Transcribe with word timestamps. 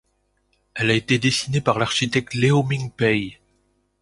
Elle 0.73 0.89
a 0.89 0.95
été 0.95 1.19
dessinée 1.19 1.61
par 1.61 1.77
l'architecte 1.77 2.33
Ieoh 2.33 2.63
Ming 2.63 2.89
Pei. 2.91 3.37